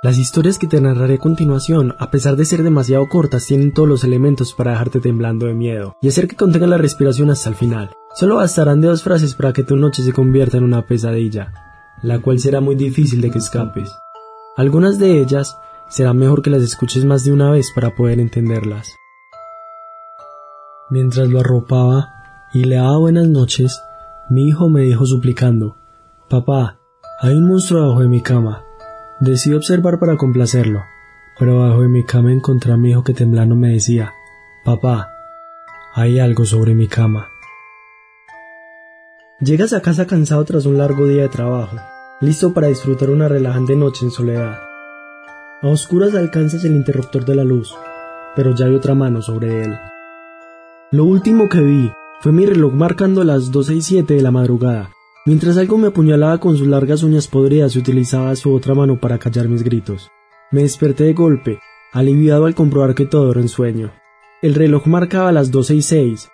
[0.00, 3.88] Las historias que te narraré a continuación, a pesar de ser demasiado cortas, tienen todos
[3.88, 7.56] los elementos para dejarte temblando de miedo y hacer que contengan la respiración hasta el
[7.56, 7.90] final.
[8.14, 11.52] Solo bastarán dos frases para que tu noche se convierta en una pesadilla,
[12.00, 13.90] la cual será muy difícil de que escapes.
[14.56, 15.58] Algunas de ellas
[15.88, 18.94] será mejor que las escuches más de una vez para poder entenderlas.
[20.90, 22.08] Mientras lo arropaba
[22.54, 23.82] y le daba buenas noches,
[24.30, 25.76] mi hijo me dijo suplicando,
[26.30, 26.78] Papá,
[27.20, 28.62] hay un monstruo debajo de mi cama.
[29.20, 30.84] Decidí observar para complacerlo,
[31.36, 34.14] pero bajo mi cama encontré a mi hijo que temblando me decía,
[34.64, 35.10] Papá,
[35.92, 37.28] hay algo sobre mi cama.
[39.40, 41.76] Llegas a casa cansado tras un largo día de trabajo,
[42.20, 44.60] listo para disfrutar una relajante noche en soledad.
[45.62, 47.74] A oscuras alcanzas el interruptor de la luz,
[48.36, 49.76] pero ya hay otra mano sobre él.
[50.92, 54.90] Lo último que vi fue mi reloj marcando las doce y siete de la madrugada,
[55.28, 59.18] Mientras algo me apuñalaba con sus largas uñas podridas y utilizaba su otra mano para
[59.18, 60.10] callar mis gritos.
[60.50, 61.58] Me desperté de golpe,
[61.92, 63.92] aliviado al comprobar que todo era un sueño.
[64.40, 66.30] El reloj marcaba las doce y seis,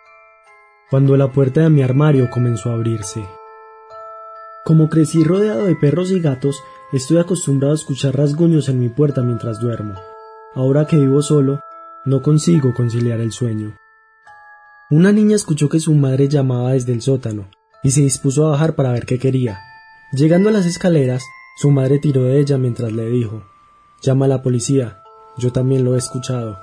[0.91, 3.27] cuando la puerta de mi armario comenzó a abrirse.
[4.65, 9.23] Como crecí rodeado de perros y gatos, estoy acostumbrado a escuchar rasguños en mi puerta
[9.23, 9.95] mientras duermo.
[10.55, 11.59] Ahora que vivo solo,
[12.05, 13.77] no consigo conciliar el sueño.
[14.89, 17.49] Una niña escuchó que su madre llamaba desde el sótano,
[17.85, 19.61] y se dispuso a bajar para ver qué quería.
[20.11, 21.23] Llegando a las escaleras,
[21.55, 23.43] su madre tiró de ella mientras le dijo
[24.01, 25.03] Llama a la policía.
[25.37, 26.59] Yo también lo he escuchado.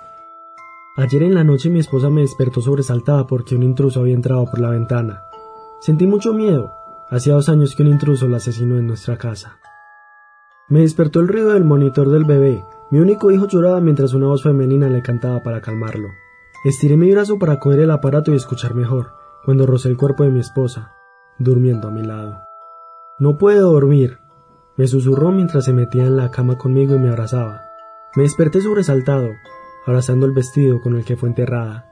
[0.97, 4.59] Ayer en la noche mi esposa me despertó sobresaltada porque un intruso había entrado por
[4.59, 5.23] la ventana.
[5.79, 6.73] Sentí mucho miedo.
[7.09, 9.59] Hacía dos años que un intruso la asesinó en nuestra casa.
[10.69, 12.63] Me despertó el ruido del monitor del bebé.
[12.89, 16.09] Mi único hijo lloraba mientras una voz femenina le cantaba para calmarlo.
[16.65, 19.13] Estiré mi brazo para coger el aparato y escuchar mejor,
[19.45, 20.93] cuando rocé el cuerpo de mi esposa
[21.39, 22.39] durmiendo a mi lado.
[23.19, 24.19] No puedo dormir,
[24.77, 27.61] me susurró mientras se metía en la cama conmigo y me abrazaba.
[28.15, 29.29] Me desperté sobresaltado,
[29.85, 31.87] abrazando el vestido con el que fue enterrada.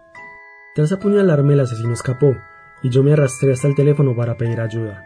[0.76, 2.36] Tras apuñalarme el asesino escapó,
[2.82, 5.04] y yo me arrastré hasta el teléfono para pedir ayuda.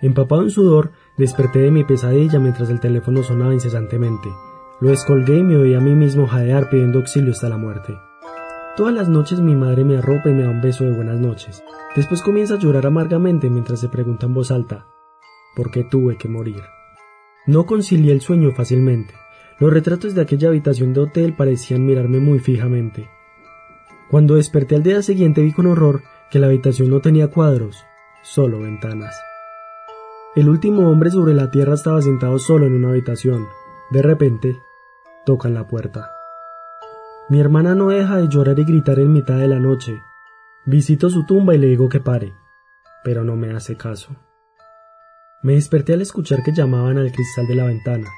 [0.00, 4.28] Empapado en sudor, desperté de mi pesadilla mientras el teléfono sonaba incesantemente.
[4.80, 7.94] Lo descolgué y me oí a mí mismo jadear pidiendo auxilio hasta la muerte.
[8.76, 11.62] Todas las noches mi madre me arropa y me da un beso de buenas noches.
[11.94, 14.86] Después comienza a llorar amargamente mientras se pregunta en voz alta
[15.54, 16.62] ¿por qué tuve que morir?
[17.46, 19.14] No concilié el sueño fácilmente.
[19.60, 23.08] Los retratos de aquella habitación de hotel parecían mirarme muy fijamente.
[24.10, 27.84] Cuando desperté al día siguiente vi con horror que la habitación no tenía cuadros,
[28.22, 29.16] solo ventanas.
[30.34, 33.46] El último hombre sobre la tierra estaba sentado solo en una habitación.
[33.90, 34.58] De repente,
[35.24, 36.10] tocan la puerta.
[37.30, 39.98] Mi hermana no deja de llorar y gritar en mitad de la noche.
[40.66, 42.34] Visito su tumba y le digo que pare,
[43.02, 44.14] pero no me hace caso.
[45.42, 48.08] Me desperté al escuchar que llamaban al cristal de la ventana.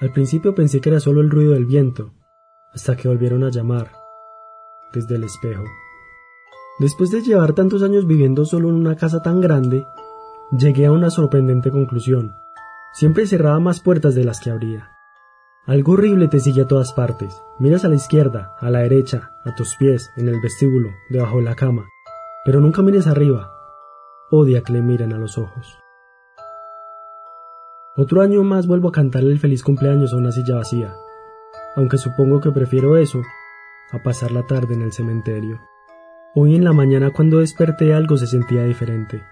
[0.00, 2.14] Al principio pensé que era solo el ruido del viento,
[2.72, 3.92] hasta que volvieron a llamar,
[4.94, 5.64] desde el espejo.
[6.78, 9.86] Después de llevar tantos años viviendo solo en una casa tan grande,
[10.50, 12.34] llegué a una sorprendente conclusión.
[12.94, 14.90] Siempre cerraba más puertas de las que abría.
[15.66, 17.42] Algo horrible te sigue a todas partes.
[17.58, 21.44] Miras a la izquierda, a la derecha, a tus pies, en el vestíbulo, debajo de
[21.44, 21.86] la cama.
[22.44, 23.52] Pero nunca mires arriba.
[24.30, 25.78] Odia que le miren a los ojos.
[27.96, 30.94] Otro año más vuelvo a cantarle el feliz cumpleaños a una silla vacía,
[31.76, 33.20] aunque supongo que prefiero eso
[33.92, 35.60] a pasar la tarde en el cementerio.
[36.34, 39.22] Hoy en la mañana cuando desperté algo se sentía diferente.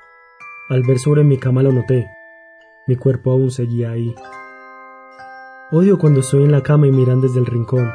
[0.68, 2.06] Al ver sobre mi cama lo noté.
[2.86, 4.14] Mi cuerpo aún seguía ahí.
[5.70, 7.92] Odio cuando estoy en la cama y miran desde el rincón,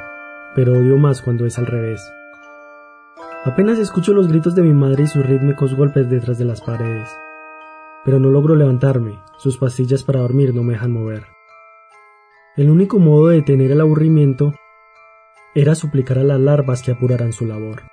[0.53, 2.07] pero odio más cuando es al revés.
[3.45, 7.09] Apenas escucho los gritos de mi madre y sus rítmicos golpes detrás de las paredes.
[8.05, 11.25] Pero no logro levantarme, sus pastillas para dormir no me dejan mover.
[12.57, 14.53] El único modo de detener el aburrimiento
[15.55, 17.92] era suplicar a las larvas que apuraran su labor.